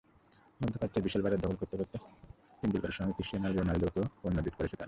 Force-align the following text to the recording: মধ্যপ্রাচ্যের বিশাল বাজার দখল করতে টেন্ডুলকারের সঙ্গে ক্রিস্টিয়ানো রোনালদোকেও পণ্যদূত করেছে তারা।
মধ্যপ্রাচ্যের 0.59 1.03
বিশাল 1.03 1.21
বাজার 1.21 1.41
দখল 1.43 1.55
করতে 1.61 1.75
টেন্ডুলকারের 2.59 2.97
সঙ্গে 2.97 3.13
ক্রিস্টিয়ানো 3.13 3.47
রোনালদোকেও 3.49 4.05
পণ্যদূত 4.21 4.53
করেছে 4.55 4.69
তারা। 4.69 4.79